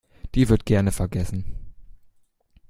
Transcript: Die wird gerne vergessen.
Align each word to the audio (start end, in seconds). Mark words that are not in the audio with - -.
Die 0.33 0.49
wird 0.49 0.65
gerne 0.65 0.91
vergessen. 0.91 1.45